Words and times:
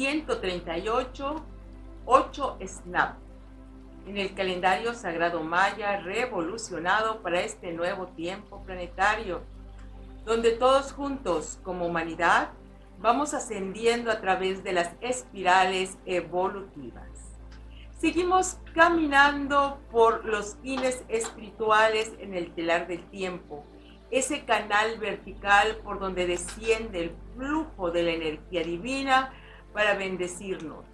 138, 0.00 1.44
8 2.06 2.58
SNAP, 2.66 3.18
en 4.06 4.16
el 4.16 4.32
calendario 4.32 4.94
sagrado 4.94 5.42
maya 5.42 6.00
revolucionado 6.00 7.20
para 7.20 7.42
este 7.42 7.72
nuevo 7.72 8.06
tiempo 8.06 8.62
planetario, 8.64 9.42
donde 10.24 10.52
todos 10.52 10.92
juntos 10.92 11.58
como 11.62 11.84
humanidad 11.84 12.48
vamos 12.98 13.34
ascendiendo 13.34 14.10
a 14.10 14.22
través 14.22 14.64
de 14.64 14.72
las 14.72 14.94
espirales 15.02 15.98
evolutivas. 16.06 17.10
Seguimos 17.98 18.56
caminando 18.74 19.82
por 19.92 20.24
los 20.24 20.56
fines 20.62 21.04
espirituales 21.08 22.14
en 22.20 22.32
el 22.32 22.54
telar 22.54 22.86
del 22.86 23.04
tiempo, 23.10 23.66
ese 24.10 24.46
canal 24.46 24.98
vertical 24.98 25.76
por 25.84 26.00
donde 26.00 26.26
desciende 26.26 27.00
el 27.00 27.12
flujo 27.36 27.90
de 27.90 28.02
la 28.02 28.12
energía 28.12 28.62
divina 28.62 29.34
para 29.72 29.94
bendecirnos. 29.94 30.84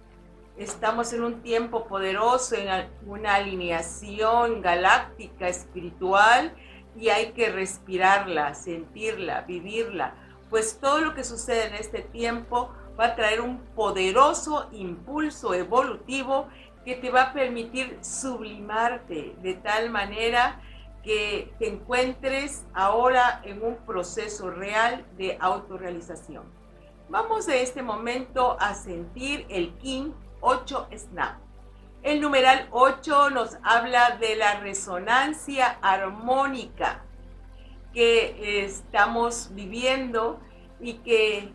Estamos 0.57 1.13
en 1.13 1.23
un 1.23 1.41
tiempo 1.41 1.87
poderoso, 1.87 2.55
en 2.55 2.89
una 3.05 3.35
alineación 3.35 4.61
galáctica 4.61 5.47
espiritual 5.47 6.55
y 6.95 7.09
hay 7.09 7.33
que 7.33 7.49
respirarla, 7.49 8.55
sentirla, 8.55 9.41
vivirla, 9.41 10.15
pues 10.49 10.79
todo 10.79 10.99
lo 11.01 11.13
que 11.13 11.23
sucede 11.23 11.67
en 11.67 11.75
este 11.75 12.01
tiempo 12.01 12.71
va 12.99 13.07
a 13.07 13.15
traer 13.15 13.41
un 13.41 13.59
poderoso 13.75 14.67
impulso 14.71 15.53
evolutivo 15.53 16.47
que 16.83 16.95
te 16.95 17.11
va 17.11 17.23
a 17.23 17.33
permitir 17.33 17.99
sublimarte 18.01 19.35
de 19.41 19.53
tal 19.55 19.91
manera 19.91 20.59
que 21.03 21.53
te 21.59 21.67
encuentres 21.67 22.65
ahora 22.73 23.41
en 23.43 23.63
un 23.63 23.77
proceso 23.85 24.49
real 24.49 25.05
de 25.17 25.37
autorrealización. 25.39 26.56
Vamos 27.09 27.45
de 27.45 27.61
este 27.61 27.81
momento 27.81 28.57
a 28.59 28.73
sentir 28.73 29.45
el 29.47 29.77
King 29.77 30.11
8 30.41 30.89
Snap. 30.93 31.37
El 32.03 32.19
numeral 32.19 32.67
8 32.71 33.29
nos 33.29 33.57
habla 33.63 34.17
de 34.17 34.35
la 34.35 34.59
resonancia 34.59 35.77
armónica 35.81 37.05
que 37.93 38.65
estamos 38.65 39.51
viviendo 39.53 40.41
y 40.81 40.95
que 40.95 41.53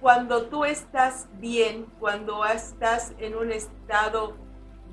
cuando 0.00 0.46
tú 0.46 0.64
estás 0.64 1.26
bien, 1.40 1.86
cuando 1.98 2.46
estás 2.46 3.14
en 3.18 3.36
un 3.36 3.50
estado 3.50 4.36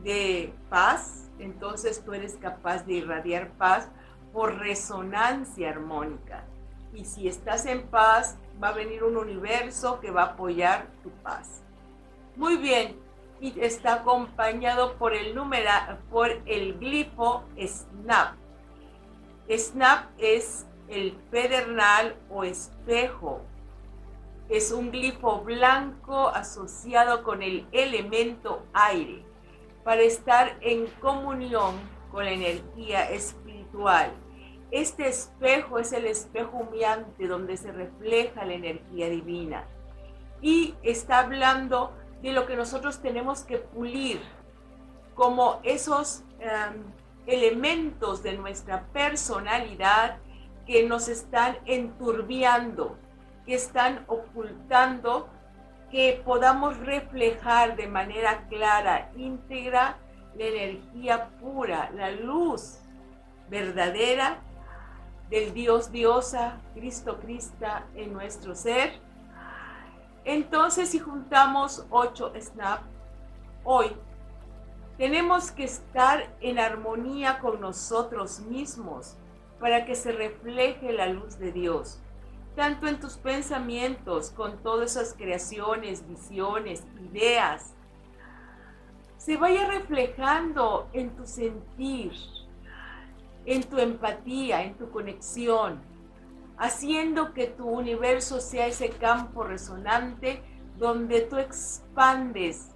de 0.01 0.51
paz, 0.71 1.29
entonces 1.37 2.03
tú 2.03 2.15
eres 2.15 2.37
capaz 2.37 2.87
de 2.87 2.93
irradiar 2.93 3.51
paz 3.51 3.91
por 4.33 4.57
resonancia 4.57 5.69
armónica. 5.69 6.48
Y 6.93 7.05
si 7.05 7.27
estás 7.27 7.65
en 7.65 7.87
paz, 7.87 8.37
va 8.61 8.69
a 8.69 8.73
venir 8.73 9.03
un 9.03 9.17
universo 9.17 9.99
que 9.99 10.11
va 10.11 10.23
a 10.23 10.25
apoyar 10.27 10.87
tu 11.03 11.09
paz. 11.23 11.61
Muy 12.35 12.57
bien, 12.57 12.97
y 13.41 13.59
está 13.59 13.95
acompañado 13.95 14.95
por 14.97 15.13
el 15.13 15.33
número, 15.33 15.69
por 16.09 16.29
el 16.45 16.77
glifo 16.77 17.43
SNAP. 17.57 18.35
SNAP 19.49 20.09
es 20.17 20.65
el 20.89 21.13
pedernal 21.31 22.15
o 22.29 22.43
espejo. 22.43 23.41
Es 24.49 24.71
un 24.71 24.91
glifo 24.91 25.41
blanco 25.41 26.29
asociado 26.29 27.23
con 27.23 27.43
el 27.43 27.67
elemento 27.71 28.63
aire 28.73 29.23
para 29.83 30.01
estar 30.01 30.57
en 30.61 30.87
comunión 30.99 31.75
con 32.11 32.25
la 32.25 32.31
energía 32.31 33.09
espiritual. 33.11 34.11
Este 34.71 35.07
espejo 35.07 35.79
es 35.79 35.93
el 35.93 36.05
espejo 36.05 36.57
humeante 36.57 37.27
donde 37.27 37.57
se 37.57 37.71
refleja 37.71 38.45
la 38.45 38.53
energía 38.53 39.09
divina. 39.09 39.65
Y 40.41 40.75
está 40.83 41.19
hablando 41.19 41.91
de 42.21 42.33
lo 42.33 42.45
que 42.45 42.55
nosotros 42.55 43.01
tenemos 43.01 43.43
que 43.43 43.57
pulir 43.57 44.21
como 45.15 45.59
esos 45.63 46.23
em, 46.39 46.83
elementos 47.25 48.21
de 48.23 48.37
nuestra 48.37 48.85
personalidad 48.93 50.17
que 50.67 50.87
nos 50.87 51.09
están 51.09 51.57
enturbiando, 51.65 52.97
que 53.45 53.55
están 53.55 54.05
ocultando 54.07 55.29
que 55.89 56.21
podamos 56.23 56.77
reflejar 56.77 57.75
de 57.75 57.87
manera 57.87 58.47
clara, 58.49 59.11
íntegra, 59.17 59.97
la 60.35 60.45
energía 60.45 61.29
pura, 61.41 61.89
la 61.95 62.11
luz 62.11 62.79
verdadera 63.49 64.39
del 65.29 65.53
Dios 65.53 65.91
Diosa, 65.91 66.59
Cristo 66.73 67.19
Crista 67.19 67.85
en 67.95 68.13
nuestro 68.13 68.55
ser. 68.55 68.99
Entonces, 70.25 70.89
si 70.89 70.99
juntamos 70.99 71.85
ocho 71.89 72.31
snap 72.39 72.81
hoy, 73.63 73.91
tenemos 74.97 75.51
que 75.51 75.63
estar 75.63 76.35
en 76.41 76.59
armonía 76.59 77.39
con 77.39 77.61
nosotros 77.61 78.41
mismos 78.41 79.15
para 79.59 79.85
que 79.85 79.95
se 79.95 80.11
refleje 80.11 80.91
la 80.91 81.07
luz 81.07 81.37
de 81.39 81.51
Dios 81.51 82.01
tanto 82.59 82.87
en 82.87 82.99
tus 82.99 83.15
pensamientos, 83.15 84.31
con 84.31 84.57
todas 84.57 84.91
esas 84.91 85.13
creaciones, 85.13 86.05
visiones, 86.05 86.83
ideas, 87.09 87.73
se 89.15 89.37
vaya 89.37 89.65
reflejando 89.65 90.89
en 90.91 91.15
tu 91.15 91.25
sentir, 91.25 92.11
en 93.49 93.63
tu 93.63 93.79
empatía, 93.79 94.63
en 94.63 94.75
tu 94.75 94.91
conexión, 94.91 95.81
haciendo 96.59 97.33
que 97.33 97.47
tu 97.47 97.67
universo 97.67 98.39
sea 98.39 98.67
ese 98.67 98.89
campo 98.89 99.43
resonante 99.43 100.43
donde 100.77 101.21
tú 101.21 101.37
expandes 101.37 102.75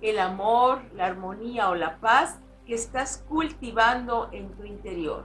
el 0.00 0.18
amor, 0.18 0.80
la 0.94 1.06
armonía 1.06 1.68
o 1.68 1.74
la 1.74 1.98
paz 1.98 2.38
que 2.66 2.74
estás 2.74 3.24
cultivando 3.28 4.30
en 4.32 4.48
tu 4.56 4.64
interior. 4.64 5.24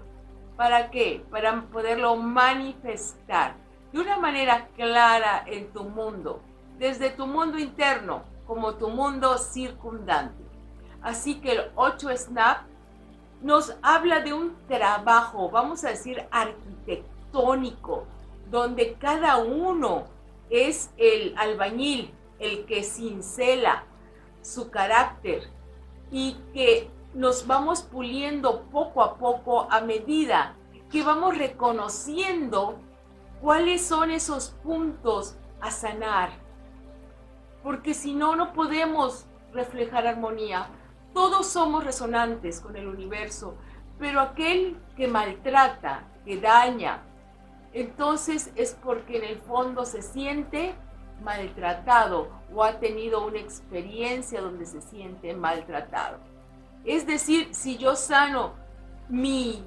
¿Para 0.57 0.91
qué? 0.91 1.24
Para 1.31 1.62
poderlo 1.68 2.18
manifestar 2.18 3.56
de 3.94 4.00
una 4.00 4.18
manera 4.18 4.68
clara 4.75 5.46
en 5.47 5.72
tu 5.72 5.85
mundo, 5.85 6.41
desde 6.78 7.12
tu 7.12 7.28
mundo 7.28 7.57
interno 7.57 8.24
como 8.46 8.75
tu 8.75 8.90
mundo 8.90 9.38
circundante. 9.38 10.44
Así 11.01 11.40
que 11.40 11.53
el 11.53 11.72
8 11.75 12.09
Snap 12.18 12.70
nos 13.41 13.75
habla 13.81 14.22
de 14.22 14.34
un 14.34 14.56
trabajo, 14.68 15.50
vamos 15.50 15.84
a 15.84 15.90
decir, 15.90 16.24
arquitectónico, 16.31 18.06
donde 18.50 18.94
cada 18.94 19.38
uno 19.38 20.06
es 20.50 20.91
el 20.97 21.34
albañil, 21.38 22.13
el 22.40 22.66
que 22.66 22.84
cincela 22.84 23.84
su 24.41 24.69
carácter 24.69 25.44
y 26.12 26.38
que 26.53 26.90
nos 27.13 27.47
vamos 27.47 27.84
puliendo 27.84 28.63
poco 28.72 29.03
a 29.03 29.16
poco 29.18 29.68
a 29.69 29.81
medida 29.81 30.56
que 30.90 31.03
vamos 31.03 31.38
reconociendo 31.38 32.78
¿Cuáles 33.41 33.84
son 33.84 34.12
esos 34.12 34.50
puntos 34.63 35.35
a 35.62 35.72
sanar? 35.72 36.30
Porque 37.63 37.96
si 37.96 38.13
no, 38.13 38.35
no 38.35 38.53
podemos 38.53 39.25
reflejar 39.51 40.06
armonía. 40.06 40.68
Todos 41.13 41.47
somos 41.47 41.83
resonantes 41.83 42.61
con 42.61 42.75
el 42.75 42.88
universo, 42.88 43.56
pero 44.00 44.19
aquel 44.19 44.77
que 44.95 45.07
maltrata, 45.07 46.07
que 46.25 46.39
daña, 46.39 47.03
entonces 47.74 48.51
es 48.56 48.77
porque 48.83 49.18
en 49.18 49.24
el 49.24 49.38
fondo 49.38 49.86
se 49.86 50.01
siente 50.01 50.75
maltratado 51.24 52.30
o 52.53 52.63
ha 52.63 52.80
tenido 52.80 53.25
una 53.25 53.39
experiencia 53.39 54.41
donde 54.41 54.65
se 54.65 54.81
siente 54.81 55.33
maltratado. 55.33 56.18
Es 56.83 57.06
decir, 57.06 57.53
si 57.53 57.77
yo 57.77 57.95
sano 57.95 58.53
mi 59.07 59.63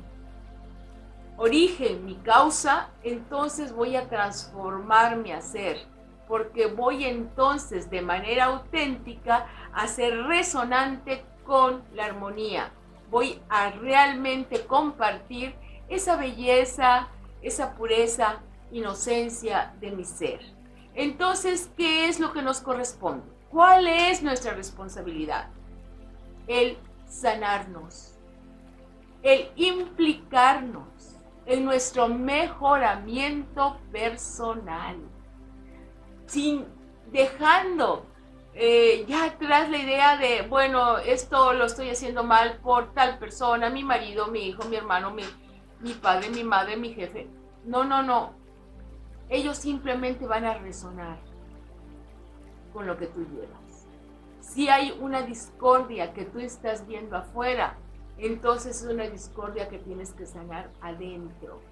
origen, 1.37 2.05
mi 2.05 2.17
causa, 2.17 2.91
entonces 3.03 3.73
voy 3.73 3.97
a 3.97 4.09
transformar 4.09 5.17
mi 5.17 5.33
hacer, 5.33 5.79
porque 6.29 6.67
voy 6.67 7.05
entonces 7.05 7.91
de 7.91 8.03
manera 8.03 8.47
auténtica 8.47 9.47
a 9.73 9.87
ser 9.87 10.25
resonante 10.25 11.25
con 11.45 11.83
la 11.95 12.07
armonía. 12.07 12.71
Voy 13.11 13.41
a 13.49 13.71
realmente 13.71 14.67
compartir 14.67 15.55
esa 15.89 16.17
belleza, 16.17 17.09
esa 17.43 17.75
pureza, 17.75 18.41
inocencia 18.73 19.75
de 19.81 19.93
mi 19.93 20.05
ser. 20.05 20.41
Entonces, 20.95 21.71
¿qué 21.77 22.09
es 22.09 22.19
lo 22.21 22.33
que 22.33 22.43
nos 22.43 22.61
corresponde? 22.61 23.25
¿Cuál 23.51 23.87
es 23.87 24.23
nuestra 24.23 24.55
responsabilidad? 24.55 25.49
El 26.47 26.77
sanarnos, 27.09 28.15
el 29.23 29.51
implicarnos 29.57 31.21
en 31.47 31.65
nuestro 31.65 32.09
mejoramiento 32.09 33.79
personal, 33.93 34.97
sin 36.27 36.65
dejando 37.13 38.07
eh, 38.55 39.05
ya 39.09 39.25
atrás 39.27 39.71
la 39.71 39.79
idea 39.79 40.17
de, 40.17 40.43
bueno, 40.49 40.99
esto 40.99 41.53
lo 41.55 41.67
estoy 41.67 41.91
haciendo 41.91 42.25
mal 42.25 42.59
por 42.63 42.93
tal 42.95 43.19
persona, 43.19 43.71
mi 43.71 43.85
marido, 43.85 44.29
mi 44.29 44.49
hijo, 44.49 44.65
mi 44.67 44.77
hermano, 44.77 45.13
mi, 45.13 45.25
mi 45.81 45.95
padre, 45.95 46.31
mi 46.31 46.45
madre, 46.45 46.77
mi 46.77 46.95
jefe. 46.95 47.29
No, 47.65 47.85
no, 47.85 48.03
no. 48.03 48.35
Ellos 49.29 49.59
simplemente 49.59 50.27
van 50.27 50.45
a 50.47 50.55
resonar. 50.59 51.19
con 52.73 52.87
lo 52.87 52.97
que 52.99 53.07
tú 53.09 53.25
llevas. 53.27 53.89
Si 54.41 54.69
hay 54.69 54.97
una 55.01 55.23
discordia 55.23 56.13
que 56.13 56.25
tú 56.27 56.41
estás 56.41 56.87
viendo 56.87 57.17
afuera, 57.17 57.81
entonces 58.17 58.83
es 58.83 58.91
una 58.91 59.05
discordia 59.09 59.69
que 59.69 59.79
tienes 59.79 60.13
que 60.15 60.27
sanar 60.27 60.73
adentro. 60.81 61.65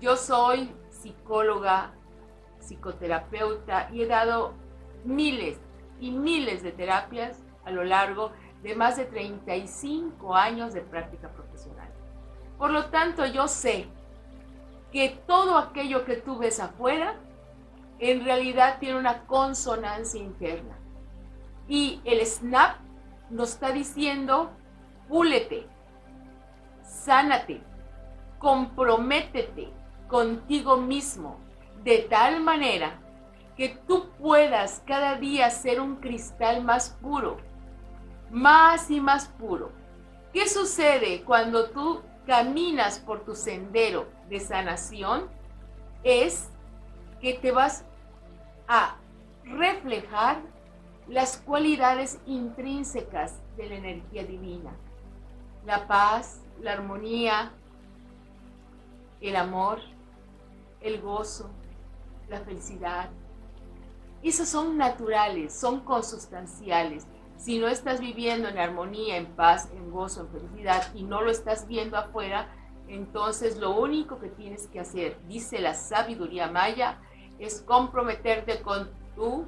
Yo 0.00 0.16
soy 0.16 0.74
psicóloga, 0.90 1.94
psicoterapeuta 2.60 3.90
y 3.92 4.02
he 4.02 4.06
dado 4.06 4.54
miles 5.04 5.60
y 6.00 6.10
miles 6.10 6.62
de 6.62 6.72
terapias 6.72 7.42
a 7.64 7.70
lo 7.70 7.84
largo 7.84 8.32
de 8.62 8.74
más 8.74 8.96
de 8.96 9.04
35 9.04 10.34
años 10.34 10.72
de 10.72 10.80
práctica 10.80 11.28
profesional. 11.28 11.88
Por 12.58 12.70
lo 12.70 12.86
tanto, 12.86 13.26
yo 13.26 13.48
sé 13.48 13.86
que 14.92 15.10
todo 15.26 15.58
aquello 15.58 16.04
que 16.04 16.16
tú 16.16 16.38
ves 16.38 16.60
afuera 16.60 17.16
en 17.98 18.24
realidad 18.24 18.78
tiene 18.80 18.98
una 18.98 19.26
consonancia 19.26 20.20
interna. 20.20 20.76
Y 21.68 22.00
el 22.04 22.24
SNAP 22.24 22.76
nos 23.30 23.50
está 23.50 23.72
diciendo, 23.72 24.50
púlete, 25.08 25.66
sánate, 26.84 27.62
comprométete 28.38 29.68
contigo 30.08 30.76
mismo 30.76 31.38
de 31.82 31.98
tal 31.98 32.40
manera 32.40 33.00
que 33.56 33.68
tú 33.86 34.10
puedas 34.18 34.82
cada 34.86 35.16
día 35.16 35.50
ser 35.50 35.80
un 35.80 35.96
cristal 35.96 36.62
más 36.64 36.90
puro, 37.00 37.36
más 38.30 38.90
y 38.90 39.00
más 39.00 39.28
puro. 39.28 39.70
¿Qué 40.32 40.48
sucede 40.48 41.22
cuando 41.22 41.70
tú 41.70 42.02
caminas 42.26 42.98
por 42.98 43.24
tu 43.24 43.34
sendero 43.34 44.08
de 44.28 44.40
sanación? 44.40 45.28
Es 46.02 46.50
que 47.20 47.34
te 47.34 47.52
vas 47.52 47.84
a 48.66 48.96
reflejar 49.44 50.38
las 51.06 51.36
cualidades 51.36 52.18
intrínsecas 52.26 53.40
de 53.56 53.68
la 53.68 53.74
energía 53.76 54.24
divina. 54.24 54.72
La 55.64 55.86
paz, 55.86 56.42
la 56.60 56.72
armonía, 56.72 57.52
el 59.20 59.36
amor, 59.36 59.80
el 60.80 61.00
gozo, 61.00 61.50
la 62.28 62.40
felicidad. 62.40 63.10
Esos 64.24 64.48
son 64.48 64.78
naturales, 64.78 65.52
son 65.52 65.80
consustanciales. 65.80 67.06
Si 67.36 67.58
no 67.58 67.68
estás 67.68 68.00
viviendo 68.00 68.48
en 68.48 68.56
armonía, 68.56 69.18
en 69.18 69.26
paz, 69.26 69.68
en 69.76 69.90
gozo, 69.90 70.22
en 70.22 70.28
felicidad 70.28 70.94
y 70.94 71.02
no 71.02 71.20
lo 71.20 71.30
estás 71.30 71.68
viendo 71.68 71.98
afuera, 71.98 72.48
entonces 72.88 73.58
lo 73.58 73.78
único 73.78 74.18
que 74.18 74.30
tienes 74.30 74.66
que 74.68 74.80
hacer, 74.80 75.18
dice 75.28 75.60
la 75.60 75.74
sabiduría 75.74 76.50
maya, 76.50 77.02
es 77.38 77.60
comprometerte 77.60 78.62
con 78.62 78.88
tu 79.14 79.44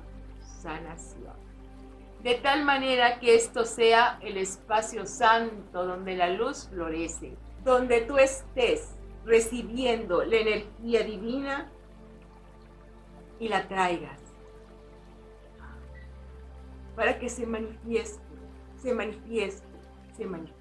sanación. 0.61 1.35
De 2.23 2.35
tal 2.35 2.63
manera 2.67 3.19
que 3.19 3.35
esto 3.35 3.65
sea 3.65 4.19
el 4.21 4.37
espacio 4.37 5.07
santo 5.07 5.87
donde 5.87 6.17
la 6.17 6.29
luz 6.29 6.69
florece, 6.69 7.35
donde 7.65 8.03
tú 8.03 8.19
estés 8.19 8.91
recibiendo 9.25 10.23
la 10.23 10.37
energía 10.37 11.03
divina 11.03 11.71
y 13.41 13.49
la 13.49 13.67
traigas 13.69 14.26
para 16.97 17.19
que 17.19 17.29
se 17.29 17.47
manifieste, 17.47 18.25
se 18.83 18.93
manifieste, 18.93 19.69
se 20.17 20.25
manifieste. 20.25 20.57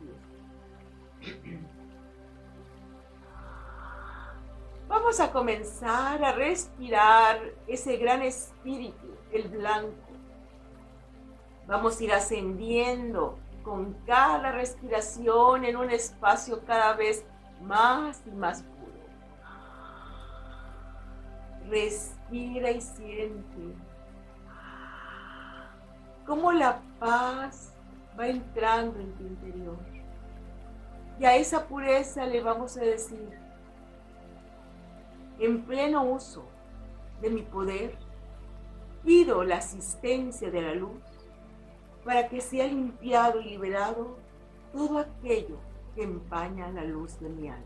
Vamos 4.88 5.20
a 5.20 5.32
comenzar 5.32 6.24
a 6.24 6.34
respirar 6.34 7.40
ese 7.68 7.98
gran 7.98 8.22
espíritu, 8.22 9.16
el 9.32 9.48
blanco. 9.48 9.96
Vamos 11.68 12.00
a 12.00 12.04
ir 12.04 12.14
ascendiendo 12.14 13.40
con 13.64 13.94
cada 14.06 14.52
respiración 14.52 15.66
en 15.66 15.78
un 15.78 15.90
espacio 15.90 16.64
cada 16.66 16.94
vez 16.94 17.26
más 17.62 18.22
y 18.28 18.32
más 18.32 18.62
puro. 18.62 18.76
Respira 21.68 22.70
y 22.70 22.82
siente 22.82 23.74
cómo 26.26 26.52
la 26.52 26.82
paz 27.00 27.74
va 28.20 28.28
entrando 28.28 29.00
en 29.00 29.14
tu 29.14 29.24
interior. 29.24 29.78
Y 31.20 31.26
a 31.26 31.36
esa 31.36 31.68
pureza 31.68 32.26
le 32.26 32.42
vamos 32.42 32.78
a 32.78 32.82
decir, 32.82 33.30
en 35.40 35.64
pleno 35.64 36.04
uso 36.04 36.46
de 37.22 37.30
mi 37.30 37.42
poder, 37.42 37.98
pido 39.04 39.44
la 39.44 39.58
asistencia 39.58 40.50
de 40.50 40.62
la 40.62 40.76
luz 40.76 41.02
para 42.04 42.28
que 42.28 42.42
sea 42.42 42.68
limpiado 42.68 43.40
y 43.40 43.52
liberado 43.52 44.18
todo 44.74 45.00
aquello 45.00 45.58
que 45.96 46.04
empaña 46.04 46.70
la 46.70 46.84
luz 46.84 47.20
de 47.20 47.30
mi 47.30 47.50
alma. 47.50 47.64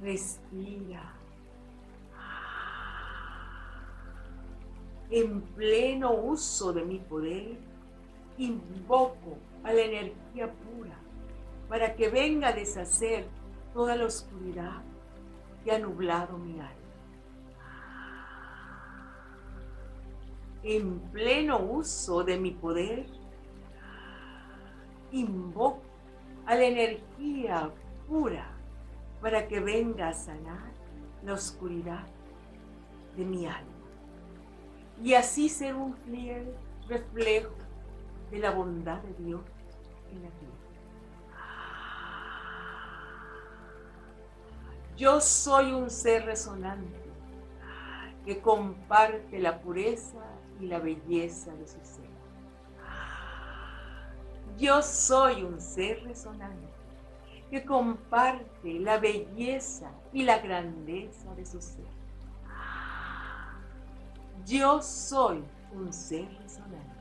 Respira. 0.00 1.19
En 5.10 5.40
pleno 5.42 6.14
uso 6.14 6.72
de 6.72 6.84
mi 6.84 6.98
poder, 6.98 7.58
invoco 8.38 9.38
a 9.64 9.72
la 9.72 9.82
energía 9.82 10.52
pura 10.52 10.96
para 11.68 11.94
que 11.94 12.08
venga 12.08 12.48
a 12.48 12.52
deshacer 12.52 13.26
toda 13.74 13.96
la 13.96 14.06
oscuridad 14.06 14.82
que 15.64 15.72
ha 15.72 15.78
nublado 15.78 16.38
mi 16.38 16.52
alma. 16.60 16.74
En 20.62 21.00
pleno 21.12 21.58
uso 21.58 22.22
de 22.22 22.38
mi 22.38 22.50
poder, 22.50 23.06
invoco 25.10 25.82
a 26.46 26.54
la 26.54 26.64
energía 26.64 27.70
pura 28.08 28.46
para 29.20 29.48
que 29.48 29.60
venga 29.60 30.08
a 30.08 30.14
sanar 30.14 30.70
la 31.24 31.34
oscuridad 31.34 32.06
de 33.16 33.24
mi 33.24 33.46
alma. 33.46 33.69
Y 35.02 35.14
así 35.14 35.48
ser 35.48 35.74
un 35.74 35.94
fiel 35.94 36.52
reflejo 36.88 37.54
de 38.30 38.38
la 38.38 38.50
bondad 38.50 39.00
de 39.02 39.24
Dios 39.24 39.40
en 40.10 40.22
la 40.22 40.28
tierra. 40.28 40.50
Yo 44.96 45.20
soy 45.20 45.72
un 45.72 45.88
ser 45.88 46.26
resonante 46.26 47.00
que 48.24 48.40
comparte 48.40 49.38
la 49.38 49.60
pureza 49.60 50.22
y 50.60 50.66
la 50.66 50.78
belleza 50.78 51.54
de 51.54 51.66
su 51.66 51.78
ser. 51.82 52.10
Yo 54.58 54.82
soy 54.82 55.42
un 55.42 55.58
ser 55.58 56.04
resonante 56.04 56.68
que 57.50 57.64
comparte 57.64 58.74
la 58.78 58.98
belleza 58.98 59.90
y 60.12 60.22
la 60.22 60.38
grandeza 60.38 61.34
de 61.34 61.46
su 61.46 61.62
ser. 61.62 61.99
Yo 64.46 64.80
soy 64.82 65.44
un 65.72 65.92
ser 65.92 66.28
resonante 66.38 67.00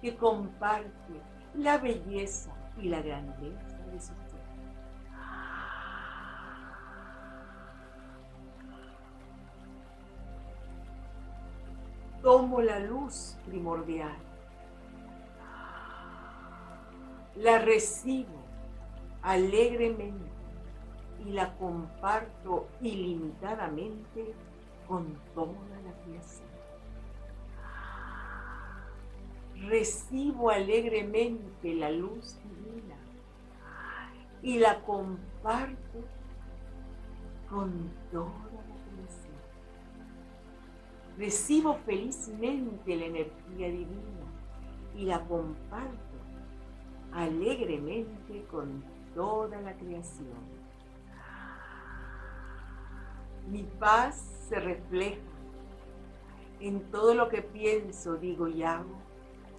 que 0.00 0.16
comparte 0.16 1.20
la 1.54 1.78
belleza 1.78 2.54
y 2.78 2.88
la 2.88 3.00
grandeza 3.00 3.78
de 3.92 4.00
su 4.00 4.08
ser. 4.08 4.36
Tomo 12.22 12.60
la 12.60 12.80
luz 12.80 13.36
primordial 13.46 14.16
la 17.36 17.58
recibo 17.58 18.42
alegremente 19.22 20.24
y 21.24 21.30
la 21.30 21.54
comparto 21.56 22.68
ilimitadamente 22.80 24.34
con 24.88 25.18
toda 25.34 25.80
la 25.84 25.92
creación. 26.04 26.45
Recibo 29.64 30.50
alegremente 30.50 31.74
la 31.74 31.90
luz 31.90 32.36
divina 32.42 32.96
y 34.42 34.58
la 34.58 34.80
comparto 34.82 36.04
con 37.48 37.90
toda 38.12 38.28
la 38.28 38.74
creación. 38.84 39.34
Recibo 41.18 41.78
felizmente 41.86 42.96
la 42.96 43.06
energía 43.06 43.68
divina 43.70 44.26
y 44.94 45.04
la 45.04 45.20
comparto 45.24 45.96
alegremente 47.12 48.44
con 48.50 48.84
toda 49.14 49.60
la 49.62 49.74
creación. 49.74 50.56
Mi 53.48 53.62
paz 53.62 54.46
se 54.48 54.60
refleja 54.60 55.20
en 56.60 56.82
todo 56.90 57.14
lo 57.14 57.28
que 57.28 57.42
pienso, 57.42 58.16
digo 58.16 58.48
y 58.48 58.62
hago 58.62 59.05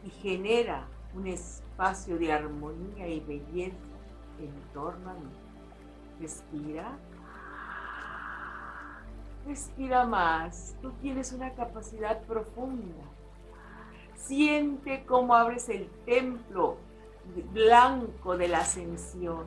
y 0.03 0.09
genera 0.09 0.87
un 1.13 1.27
espacio 1.27 2.17
de 2.17 2.31
armonía 2.31 3.07
y 3.07 3.19
belleza 3.21 3.77
en 4.39 4.53
torno 4.73 5.09
a 5.09 5.13
mí. 5.13 5.31
Respira. 6.19 6.97
Respira 9.45 10.05
más. 10.05 10.75
Tú 10.81 10.91
tienes 11.01 11.31
una 11.33 11.53
capacidad 11.53 12.21
profunda. 12.23 13.03
Siente 14.15 15.05
cómo 15.05 15.35
abres 15.35 15.69
el 15.69 15.89
templo 16.05 16.77
blanco 17.53 18.37
de 18.37 18.47
la 18.47 18.59
ascensión 18.59 19.45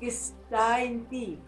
que 0.00 0.08
está 0.08 0.82
en 0.82 1.06
ti 1.06 1.38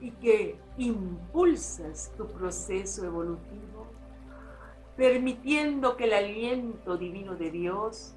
y 0.00 0.10
que 0.12 0.58
impulsas 0.76 2.12
tu 2.16 2.26
proceso 2.26 3.04
evolutivo, 3.04 3.86
permitiendo 4.96 5.96
que 5.96 6.04
el 6.04 6.14
aliento 6.14 6.96
divino 6.96 7.36
de 7.36 7.50
Dios 7.50 8.14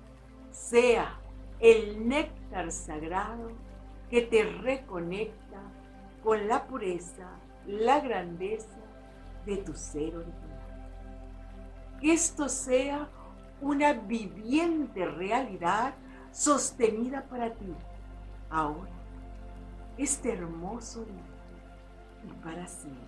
sea 0.52 1.20
el 1.60 2.08
néctar 2.08 2.72
sagrado 2.72 3.52
que 4.10 4.22
te 4.22 4.44
reconecta 4.44 5.62
con 6.24 6.48
la 6.48 6.66
pureza, 6.68 7.28
la 7.68 8.00
grandeza 8.00 8.80
de 9.46 9.58
tu 9.58 9.74
ser 9.74 10.16
original. 10.16 10.48
Que 12.00 12.14
esto 12.14 12.48
sea 12.48 13.10
una 13.62 13.94
viviente 13.94 15.06
realidad 15.06 15.94
sostenida 16.32 17.24
para 17.24 17.52
ti, 17.54 17.74
ahora, 18.50 18.92
este 19.98 20.32
hermoso 20.32 21.04
día 21.04 22.30
y 22.30 22.44
para 22.44 22.68
siempre, 22.68 23.04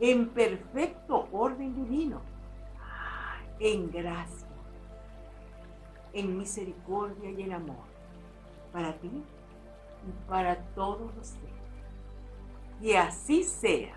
en 0.00 0.28
perfecto 0.28 1.28
orden 1.32 1.74
divino, 1.74 2.20
en 3.60 3.90
gracia, 3.90 4.46
en 6.12 6.38
misericordia 6.38 7.30
y 7.30 7.42
en 7.42 7.52
amor, 7.52 7.76
para 8.72 8.92
ti 8.98 9.10
y 9.10 10.28
para 10.28 10.56
todos 10.74 11.14
los 11.14 11.26
seres. 11.26 11.48
Y 12.80 12.92
así 12.94 13.42
sea, 13.42 13.94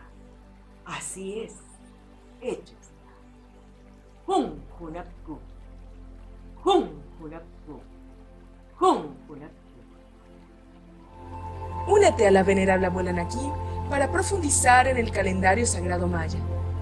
así 0.86 1.42
es, 1.42 1.56
hecho 2.42 2.74
está. 2.80 2.92
Hun 4.28 4.64
Hunapku, 4.80 5.38
Hun 6.64 6.90
Hunapku, 7.20 7.82
Hun 8.80 9.16
Hunapku. 9.30 9.62
Únete 11.88 12.28
a 12.28 12.32
la 12.32 12.44
venerable 12.44 12.88
abuela 12.88 13.12
Naki 13.12 13.52
para 13.90 14.12
profundizar 14.12 14.88
en 14.88 14.98
el 14.98 15.12
calendario 15.12 15.66
sagrado 15.66 16.08
maya 16.08 16.40